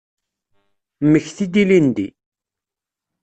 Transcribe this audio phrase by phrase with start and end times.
[1.03, 2.07] Mmekti-d ilindi.